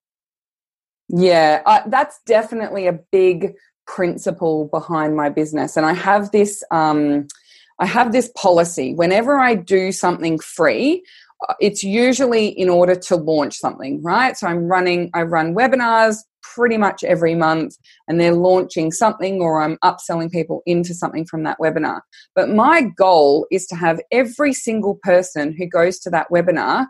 [1.09, 3.53] Yeah, uh, that's definitely a big
[3.87, 6.63] principle behind my business, and I have this.
[6.71, 7.27] Um,
[7.81, 8.93] I have this policy.
[8.93, 11.01] Whenever I do something free,
[11.47, 14.37] Uh, it's usually in order to launch something, right?
[14.37, 17.75] So I'm running, I run webinars pretty much every month
[18.07, 22.01] and they're launching something or I'm upselling people into something from that webinar.
[22.35, 26.87] But my goal is to have every single person who goes to that webinar,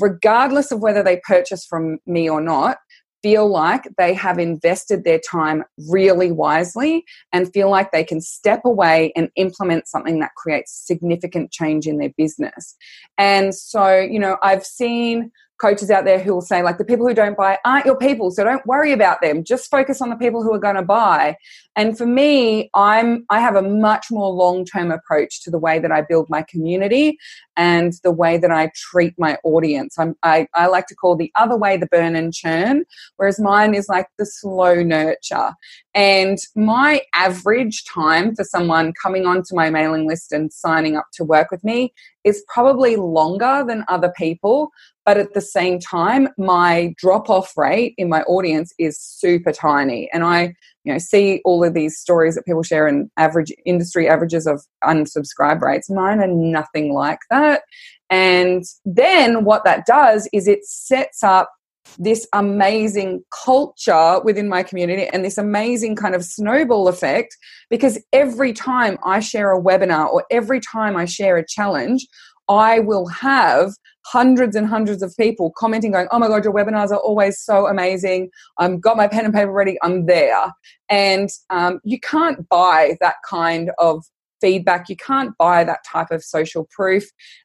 [0.00, 2.78] regardless of whether they purchase from me or not,
[3.26, 8.60] feel like they have invested their time really wisely and feel like they can step
[8.64, 12.76] away and implement something that creates significant change in their business.
[13.18, 17.06] And so, you know, I've seen coaches out there who will say like the people
[17.06, 19.44] who don't buy aren't your people so don't worry about them.
[19.44, 21.36] Just focus on the people who are going to buy.
[21.76, 25.92] And for me i'm i have a much more long-term approach to the way that
[25.92, 27.18] i build my community
[27.56, 29.98] and the way that i treat my audience.
[29.98, 32.84] I'm, I, I like to call the other way the burn and churn
[33.16, 35.52] whereas mine is like the slow nurture.
[35.94, 41.24] And my average time for someone coming onto my mailing list and signing up to
[41.24, 44.70] work with me is probably longer than other people
[45.06, 50.10] but at the same time my drop off rate in my audience is super tiny.
[50.12, 54.08] And i you know see all of these stories that people share in average industry
[54.08, 57.62] averages of unsubscribe rates mine are nothing like that.
[58.10, 61.50] And then what that does is it sets up
[61.98, 67.36] this amazing culture within my community and this amazing kind of snowball effect
[67.70, 72.06] because every time I share a webinar or every time I share a challenge,
[72.48, 73.72] I will have
[74.06, 77.66] hundreds and hundreds of people commenting, going, Oh my God, your webinars are always so
[77.66, 78.30] amazing.
[78.58, 79.76] I've got my pen and paper ready.
[79.82, 80.52] I'm there.
[80.88, 84.04] And um, you can't buy that kind of
[84.40, 84.88] feedback.
[84.88, 87.04] You can't buy that type of social proof.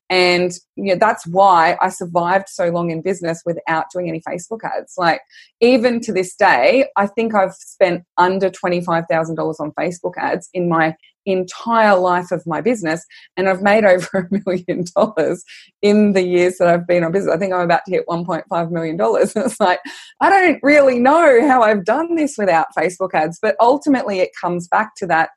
[0.09, 4.59] And you know, that's why I survived so long in business without doing any Facebook
[4.63, 4.95] ads.
[4.97, 5.21] Like,
[5.61, 10.95] even to this day, I think I've spent under $25,000 on Facebook ads in my
[11.25, 13.05] entire life of my business
[13.37, 15.43] and I've made over a million dollars
[15.81, 17.33] in the years that I've been on business.
[17.33, 18.97] I think I'm about to hit $1.5 million.
[19.01, 19.79] it's like,
[20.19, 24.67] I don't really know how I've done this without Facebook ads, but ultimately it comes
[24.67, 25.29] back to that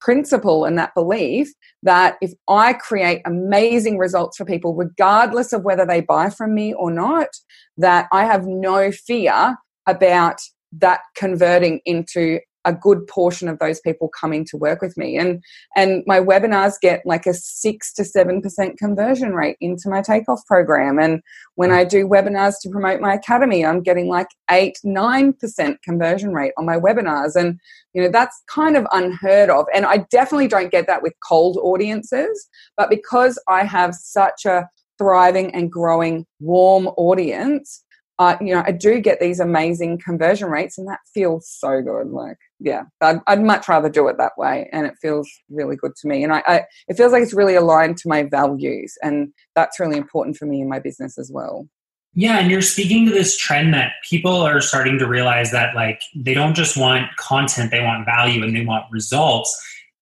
[0.00, 5.86] principle and that belief that if I create amazing results for people, regardless of whether
[5.86, 7.28] they buy from me or not,
[7.76, 10.40] that I have no fear about
[10.72, 15.16] that converting into a good portion of those people coming to work with me.
[15.16, 15.42] And
[15.76, 20.98] and my webinars get like a 6 to 7% conversion rate into my takeoff program.
[20.98, 21.20] And
[21.54, 26.52] when i do webinars to promote my academy i'm getting like 8 9% conversion rate
[26.58, 27.36] on my webinars.
[27.36, 27.58] And
[27.94, 29.66] you know that's kind of unheard of.
[29.74, 34.68] And i definitely don't get that with cold audiences but because i have such a
[34.98, 37.82] thriving and growing warm audience
[38.20, 42.08] uh, you know, I do get these amazing conversion rates, and that feels so good.
[42.08, 45.96] Like, yeah, I'd, I'd much rather do it that way, and it feels really good
[45.96, 46.22] to me.
[46.22, 49.96] And I, I, it feels like it's really aligned to my values, and that's really
[49.96, 51.66] important for me in my business as well.
[52.12, 56.02] Yeah, and you're speaking to this trend that people are starting to realize that like
[56.14, 59.50] they don't just want content, they want value and they want results.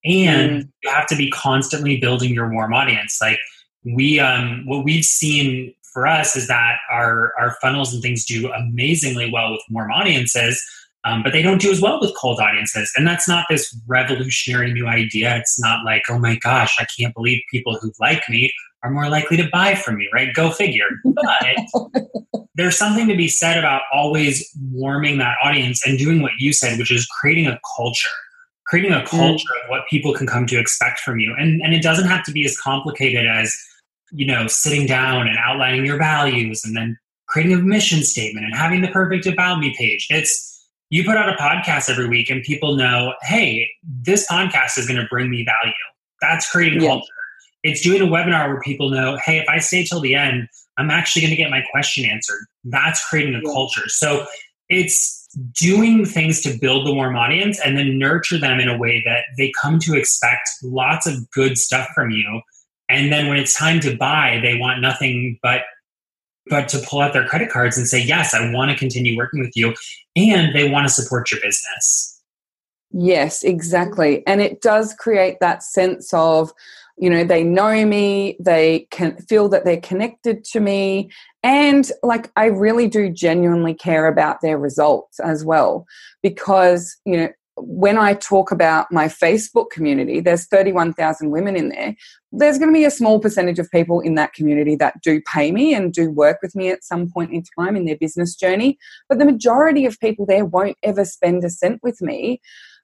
[0.05, 0.69] And mm.
[0.83, 3.19] you have to be constantly building your warm audience.
[3.21, 3.39] Like
[3.85, 8.53] we um what we've seen for us is that our our funnels and things do
[8.53, 10.63] amazingly well with warm audiences.
[11.03, 12.93] Um, but they don't do as well with cold audiences.
[12.97, 15.37] And that's not this revolutionary new idea.
[15.37, 18.53] It's not like, oh my gosh, I can't believe people who like me
[18.85, 20.33] are more likely to buy from me, right?
[20.33, 20.87] Go figure.
[21.05, 22.05] But
[22.55, 26.79] there's something to be said about always warming that audience and doing what you said,
[26.79, 28.09] which is creating a culture,
[28.67, 29.07] creating a mm.
[29.07, 31.35] culture of what people can come to expect from you.
[31.39, 33.57] And, and it doesn't have to be as complicated as,
[34.13, 38.55] you know, sitting down and outlining your values and then creating a mission statement and
[38.55, 40.07] having the perfect about me page.
[40.11, 40.47] It's,
[40.91, 45.01] you put out a podcast every week and people know, hey, this podcast is going
[45.01, 45.75] to bring me value.
[46.23, 46.89] That's creating yeah.
[46.89, 47.13] culture
[47.63, 50.91] it's doing a webinar where people know, hey, if I stay till the end, I'm
[50.91, 52.47] actually going to get my question answered.
[52.65, 53.89] That's creating a culture.
[53.89, 54.27] So
[54.69, 55.27] it's
[55.59, 59.25] doing things to build the warm audience and then nurture them in a way that
[59.37, 62.41] they come to expect lots of good stuff from you.
[62.89, 65.63] And then when it's time to buy, they want nothing but
[66.51, 69.41] but to pull out their credit cards and say, yes, I want to continue working
[69.41, 69.75] with you.
[70.17, 72.23] And they want to support your business.
[72.91, 74.27] Yes, exactly.
[74.27, 76.51] And it does create that sense of,
[76.99, 81.11] you know they know me they can feel that they're connected to me
[81.43, 85.87] and like i really do genuinely care about their results as well
[86.23, 87.29] because you know
[87.63, 91.95] when i talk about my facebook community there's 31000 women in there
[92.33, 95.51] there's going to be a small percentage of people in that community that do pay
[95.51, 98.79] me and do work with me at some point in time in their business journey
[99.09, 102.41] but the majority of people there won't ever spend a cent with me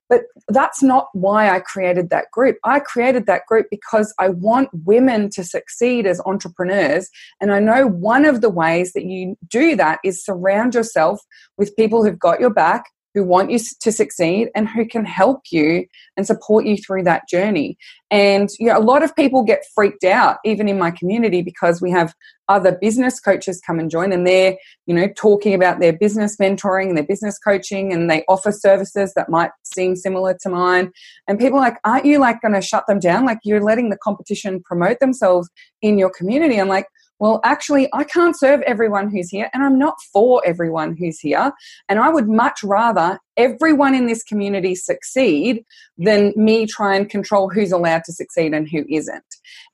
[0.09, 2.59] but that's not why I created that group.
[2.65, 7.09] I created that group because I want women to succeed as entrepreneurs.
[7.41, 11.21] And I know one of the ways that you do that is surround yourself
[11.57, 15.42] with people who've got your back, who want you to succeed and who can help
[15.50, 17.79] you and support you through that journey.
[18.11, 21.81] And you know, a lot of people get freaked out, even in my community, because
[21.81, 22.12] we have
[22.48, 26.88] other business coaches come and join and they're, you know, talking about their business mentoring
[26.88, 30.92] and their business coaching and they offer services that might seem similar to mine.
[31.27, 33.24] And people are like, aren't you like going to shut them down?
[33.24, 35.48] Like you're letting the competition promote themselves
[35.81, 36.61] in your community.
[36.61, 36.87] I'm like,
[37.20, 41.53] well, actually, I can't serve everyone who's here, and I'm not for everyone who's here.
[41.88, 45.64] And I would much rather everyone in this community succeed
[45.96, 49.24] than me try and control who's allowed to succeed and who isn't.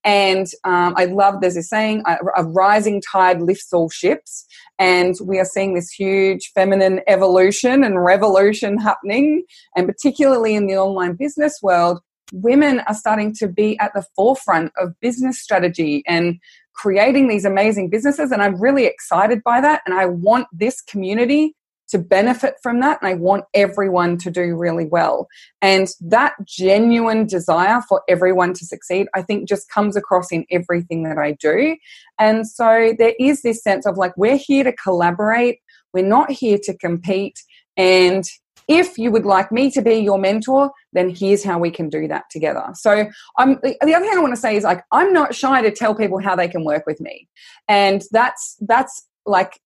[0.05, 4.47] And um, I love there's a saying a, a rising tide lifts all ships.
[4.79, 9.45] And we are seeing this huge feminine evolution and revolution happening.
[9.77, 12.01] And particularly in the online business world,
[12.33, 16.39] women are starting to be at the forefront of business strategy and
[16.81, 18.33] creating these amazing businesses.
[18.33, 19.83] And I'm really excited by that.
[19.85, 21.55] And I want this community
[21.91, 22.99] to benefit from that.
[23.03, 25.27] And I want everyone to do really well.
[25.61, 31.03] And that genuine desire for everyone to succeed, I think just comes across in everything
[31.03, 31.77] that I do.
[32.19, 35.59] And so there is this sense of like, we're here to collaborate,
[35.93, 37.41] we're not here to compete.
[37.77, 38.25] And
[38.71, 42.07] if you would like me to be your mentor, then here's how we can do
[42.07, 42.65] that together.
[42.75, 45.61] So I'm the, the other thing I want to say is like I'm not shy
[45.61, 47.29] to tell people how they can work with me.
[47.67, 49.59] And that's that's like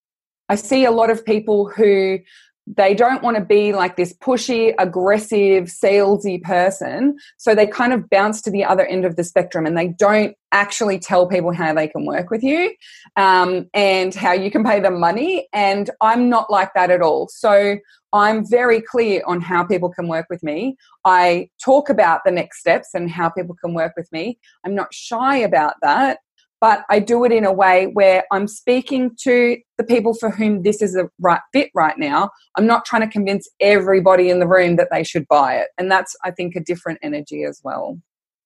[0.48, 2.18] I see a lot of people who
[2.66, 7.16] they don't want to be like this pushy, aggressive, salesy person.
[7.36, 10.34] So they kind of bounce to the other end of the spectrum and they don't
[10.50, 12.72] actually tell people how they can work with you
[13.16, 15.46] um, and how you can pay them money.
[15.52, 17.28] And I'm not like that at all.
[17.28, 17.76] So
[18.14, 20.76] I'm very clear on how people can work with me.
[21.04, 24.38] I talk about the next steps and how people can work with me.
[24.64, 26.18] I'm not shy about that
[26.60, 30.62] but I do it in a way where I'm speaking to the people for whom
[30.62, 32.30] this is a right fit right now.
[32.56, 35.68] I'm not trying to convince everybody in the room that they should buy it.
[35.78, 37.98] And that's, I think, a different energy as well.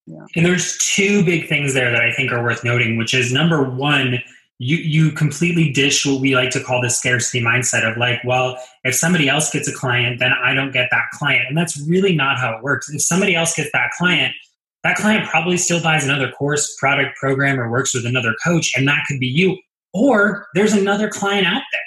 [0.07, 0.25] Yeah.
[0.35, 3.63] And there's two big things there that I think are worth noting, which is number
[3.63, 4.23] one,
[4.59, 8.59] you you completely dish what we like to call the scarcity mindset of like well
[8.85, 12.15] if somebody else gets a client then i don't get that client and that's really
[12.15, 14.35] not how it works if somebody else gets that client
[14.85, 18.87] that client probably still buys another course, product, program, or works with another coach, and
[18.89, 19.57] that could be you.
[19.93, 21.81] Or there's another client out there.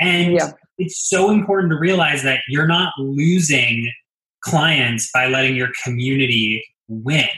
[0.00, 0.52] And yeah.
[0.76, 3.90] it's so important to realize that you're not losing
[4.40, 7.28] clients by letting your community win.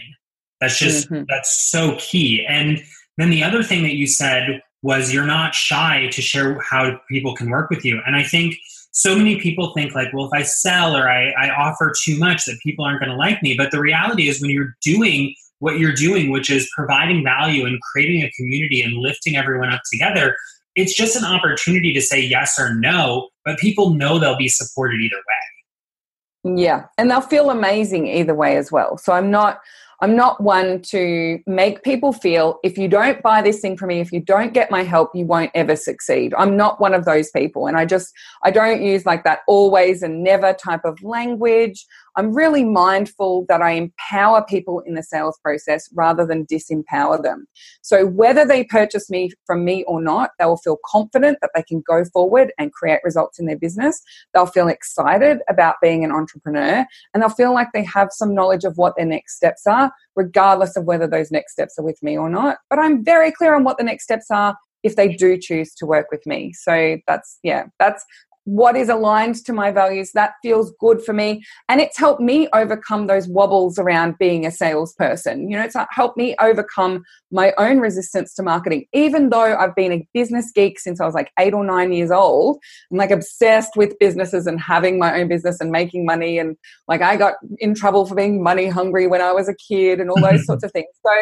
[0.60, 1.24] That's just, mm-hmm.
[1.28, 2.44] that's so key.
[2.46, 2.82] And
[3.16, 7.34] then the other thing that you said was you're not shy to share how people
[7.34, 8.00] can work with you.
[8.06, 8.56] And I think
[8.92, 12.44] so many people think like, well, if I sell or I, I offer too much,
[12.46, 13.54] that people aren't going to like me.
[13.56, 17.80] But the reality is, when you're doing what you're doing, which is providing value and
[17.80, 20.36] creating a community and lifting everyone up together,
[20.74, 25.00] it's just an opportunity to say yes or no, but people know they'll be supported
[25.00, 26.62] either way.
[26.62, 28.96] Yeah, and they'll feel amazing either way as well.
[28.96, 29.60] So I'm not
[30.02, 34.00] I'm not one to make people feel if you don't buy this thing from me,
[34.00, 36.32] if you don't get my help, you won't ever succeed.
[36.38, 37.66] I'm not one of those people.
[37.66, 41.86] And I just, I don't use like that always and never type of language.
[42.16, 47.46] I'm really mindful that I empower people in the sales process rather than disempower them.
[47.82, 51.62] So whether they purchase me from me or not, they will feel confident that they
[51.62, 54.00] can go forward and create results in their business.
[54.34, 58.64] They'll feel excited about being an entrepreneur and they'll feel like they have some knowledge
[58.64, 62.16] of what their next steps are, regardless of whether those next steps are with me
[62.16, 62.58] or not.
[62.68, 65.86] But I'm very clear on what the next steps are if they do choose to
[65.86, 66.52] work with me.
[66.52, 68.04] So that's yeah, that's
[68.50, 71.40] what is aligned to my values that feels good for me.
[71.68, 75.48] And it's helped me overcome those wobbles around being a salesperson.
[75.48, 78.86] You know it's helped me overcome my own resistance to marketing.
[78.92, 82.10] Even though i've been a business geek since i was like eight or nine years
[82.10, 82.58] old
[82.90, 86.38] i'm like obsessed with businesses and having my own business and making money.
[86.38, 86.56] And
[86.88, 90.10] like i got in trouble for being money hungry when i was a kid and
[90.10, 90.88] all those sorts of things.
[91.06, 91.12] So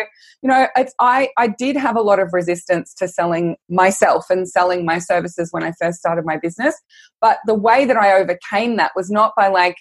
[0.42, 4.48] you know it's i i did have a lot of resistance to selling myself and
[4.48, 6.74] selling my services when i first started my business
[7.20, 9.76] but the way that I overcame that was not by like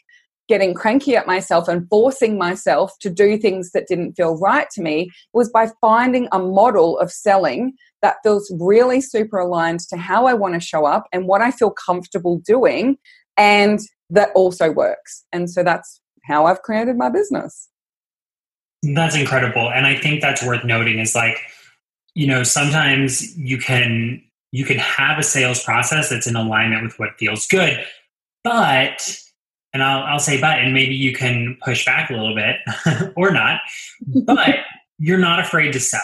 [0.47, 4.81] getting cranky at myself and forcing myself to do things that didn't feel right to
[4.81, 10.25] me was by finding a model of selling that feels really super aligned to how
[10.25, 12.97] I want to show up and what I feel comfortable doing
[13.35, 13.79] and
[14.09, 15.25] that also works.
[15.31, 17.69] And so that's how I've created my business.
[18.83, 19.69] That's incredible.
[19.69, 21.39] And I think that's worth noting is like,
[22.15, 26.97] you know, sometimes you can you can have a sales process that's in alignment with
[26.99, 27.83] what feels good.
[28.43, 29.19] But,
[29.73, 32.55] and I'll, I'll say but, and maybe you can push back a little bit
[33.15, 33.61] or not,
[34.05, 34.55] but
[34.99, 36.01] you're not afraid to sell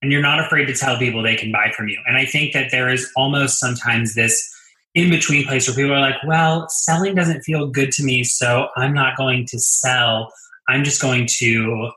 [0.00, 1.98] and you're not afraid to tell people they can buy from you.
[2.06, 4.48] And I think that there is almost sometimes this
[4.94, 8.68] in between place where people are like, well, selling doesn't feel good to me, so
[8.76, 10.30] I'm not going to sell.
[10.68, 11.90] I'm just going to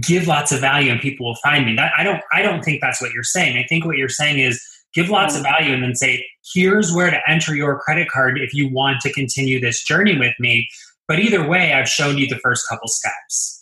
[0.00, 1.76] give lots of value and people will find me.
[1.76, 3.56] That I don't I don't think that's what you're saying.
[3.56, 4.60] I think what you're saying is
[4.94, 5.52] give lots of mm-hmm.
[5.52, 6.24] value and then say
[6.54, 10.34] here's where to enter your credit card if you want to continue this journey with
[10.38, 10.68] me
[11.08, 13.60] but either way i've shown you the first couple steps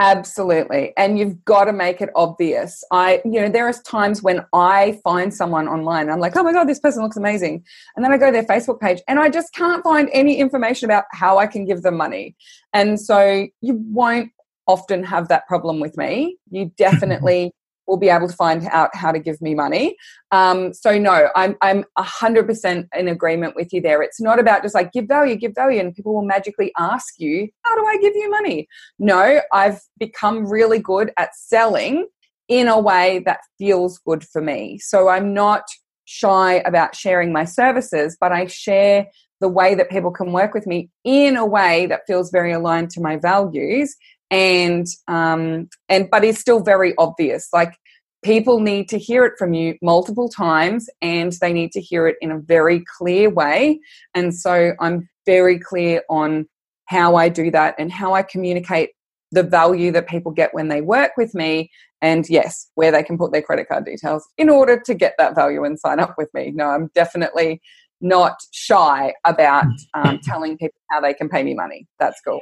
[0.00, 0.92] Absolutely.
[0.96, 2.84] And you've got to make it obvious.
[2.92, 6.52] I, you know, there are times when I find someone online, I'm like, oh my
[6.52, 7.64] God, this person looks amazing.
[7.96, 10.86] And then I go to their Facebook page and I just can't find any information
[10.86, 12.36] about how I can give them money.
[12.72, 14.30] And so you won't
[14.68, 16.36] often have that problem with me.
[16.48, 17.50] You definitely
[17.88, 19.96] will be able to find out how to give me money.
[20.30, 24.02] Um, so no, I'm I'm hundred percent in agreement with you there.
[24.02, 27.48] It's not about just like give value, give value, and people will magically ask you,
[27.64, 28.68] how do I give you money?
[28.98, 32.06] No, I've become really good at selling
[32.48, 34.78] in a way that feels good for me.
[34.78, 35.64] So I'm not
[36.04, 39.06] shy about sharing my services, but I share
[39.40, 42.90] the way that people can work with me in a way that feels very aligned
[42.90, 43.94] to my values
[44.30, 47.48] and um, and but it's still very obvious.
[47.52, 47.76] Like
[48.22, 52.16] people need to hear it from you multiple times, and they need to hear it
[52.20, 53.80] in a very clear way.
[54.14, 56.46] And so I'm very clear on
[56.86, 58.90] how I do that and how I communicate
[59.30, 61.70] the value that people get when they work with me
[62.00, 65.34] and yes where they can put their credit card details in order to get that
[65.34, 67.60] value and sign up with me no i'm definitely
[68.00, 72.40] not shy about um, telling people how they can pay me money that's cool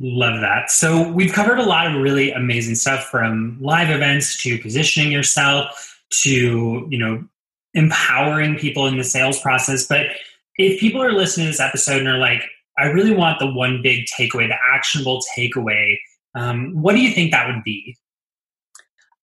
[0.00, 0.70] Love that.
[0.70, 5.96] So we've covered a lot of really amazing stuff from live events to positioning yourself
[6.22, 7.24] to, you know,
[7.74, 9.86] empowering people in the sales process.
[9.86, 10.06] But
[10.56, 12.42] if people are listening to this episode and are like,
[12.78, 15.96] I really want the one big takeaway, the actionable takeaway,
[16.34, 17.96] um, what do you think that would be?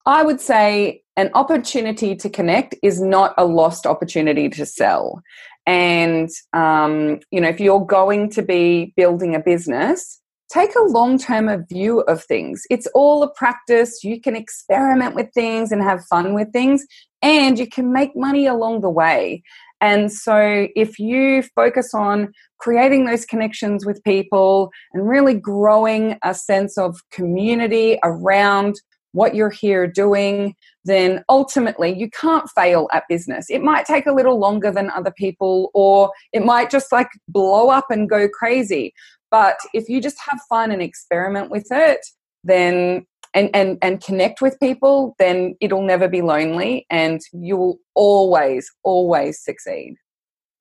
[0.04, 5.22] I would say an opportunity to connect is not a lost opportunity to sell.
[5.64, 11.18] And, um, you know, if you're going to be building a business, take a long
[11.18, 12.62] term view of things.
[12.70, 14.04] It's all a practice.
[14.04, 16.84] You can experiment with things and have fun with things,
[17.22, 19.42] and you can make money along the way.
[19.80, 26.34] And so, if you focus on creating those connections with people and really growing a
[26.34, 28.76] sense of community around
[29.12, 33.46] what you're here doing, then ultimately you can't fail at business.
[33.48, 37.70] It might take a little longer than other people, or it might just like blow
[37.70, 38.92] up and go crazy.
[39.30, 42.00] But if you just have fun and experiment with it,
[42.44, 47.78] then and and and connect with people, then it'll never be lonely, and you will
[47.94, 49.96] always always succeed.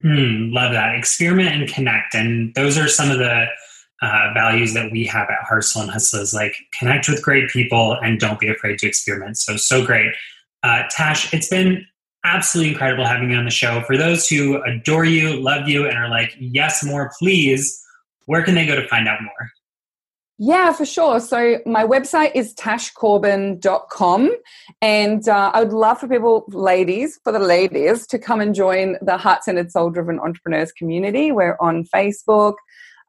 [0.04, 0.96] Mm, love that.
[0.96, 3.46] Experiment and connect, and those are some of the
[4.02, 6.34] uh, values that we have at Hustle and Hustlers.
[6.34, 9.38] Like connect with great people and don't be afraid to experiment.
[9.38, 10.14] So so great,
[10.64, 11.34] uh, Tash.
[11.34, 11.86] It's been
[12.26, 13.82] absolutely incredible having you on the show.
[13.84, 17.82] For those who adore you, love you, and are like, yes, more, please,
[18.26, 19.50] where can they go to find out more?
[20.38, 21.22] Yeah, for sure.
[21.22, 24.32] So my website is tashcorbin.com.
[24.82, 28.98] And uh, I would love for people, ladies, for the ladies, to come and join
[29.02, 31.32] the Heart Centered Soul Driven Entrepreneurs community.
[31.32, 32.56] We're on Facebook.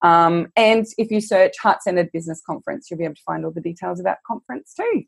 [0.03, 3.51] Um, and if you search Heart Centered Business Conference, you'll be able to find all
[3.51, 5.03] the details of that conference too.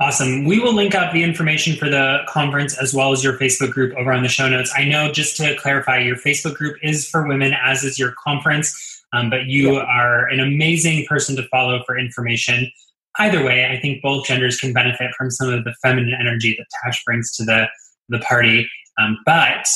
[0.00, 0.44] Awesome.
[0.44, 3.96] We will link up the information for the conference as well as your Facebook group
[3.96, 4.72] over on the show notes.
[4.76, 8.93] I know, just to clarify, your Facebook group is for women, as is your conference.
[9.14, 12.70] Um, but you are an amazing person to follow for information.
[13.18, 16.66] Either way, I think both genders can benefit from some of the feminine energy that
[16.82, 17.68] Tash brings to the,
[18.08, 18.68] the party.
[19.00, 19.66] Um, but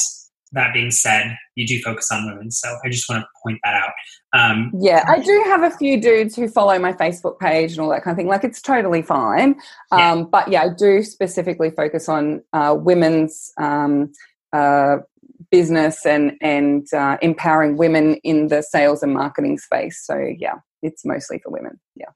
[0.52, 2.50] that being said, you do focus on women.
[2.50, 3.92] So I just want to point that out.
[4.32, 7.90] Um, yeah, I do have a few dudes who follow my Facebook page and all
[7.90, 8.28] that kind of thing.
[8.28, 9.56] Like it's totally fine.
[9.92, 10.24] Um, yeah.
[10.30, 14.12] But yeah, I do specifically focus on uh, women's um,
[14.52, 14.98] uh,
[15.50, 20.00] business and and uh, empowering women in the sales and marketing space.
[20.04, 21.80] So yeah, it's mostly for women.
[21.96, 22.10] Yeah.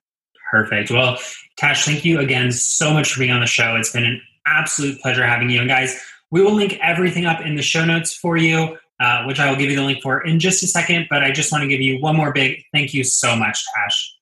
[0.51, 0.91] Perfect.
[0.91, 1.19] Well,
[1.57, 3.75] Tash, thank you again so much for being on the show.
[3.77, 5.61] It's been an absolute pleasure having you.
[5.61, 5.99] And guys,
[6.31, 9.57] we will link everything up in the show notes for you, uh, which I will
[9.57, 11.07] give you the link for in just a second.
[11.09, 14.17] But I just want to give you one more big thank you so much, Tash.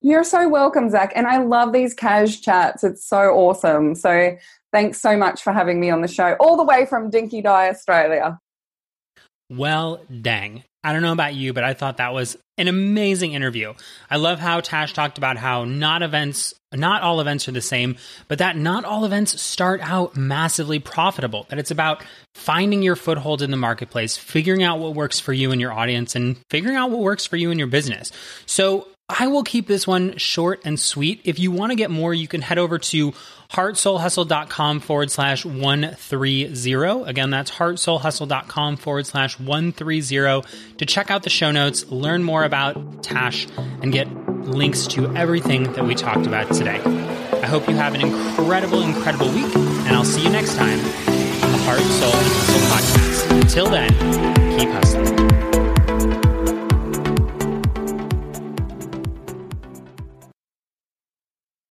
[0.00, 1.12] You're so welcome, Zach.
[1.16, 2.84] And I love these cash chats.
[2.84, 3.96] It's so awesome.
[3.96, 4.36] So
[4.72, 7.68] thanks so much for having me on the show, all the way from Dinky Di,
[7.68, 8.38] Australia.
[9.50, 10.64] Well, dang.
[10.84, 13.74] I don't know about you, but I thought that was an amazing interview.
[14.10, 17.96] I love how Tash talked about how not events, not all events are the same,
[18.28, 21.46] but that not all events start out massively profitable.
[21.48, 22.04] That it's about
[22.34, 26.14] finding your foothold in the marketplace, figuring out what works for you and your audience,
[26.14, 28.12] and figuring out what works for you and your business.
[28.46, 31.22] So I will keep this one short and sweet.
[31.24, 33.14] If you want to get more, you can head over to
[33.50, 37.02] heartsoulhustle.com forward slash 130.
[37.04, 40.42] Again, that's heartsoulhustle.com forward slash 130
[40.76, 44.08] to check out the show notes, learn more about Tash, and get
[44.44, 46.80] links to everything that we talked about today.
[46.80, 51.52] I hope you have an incredible, incredible week, and I'll see you next time on
[51.52, 53.40] the Heart, Soul, Hustle podcast.
[53.40, 55.17] Until then, keep hustling.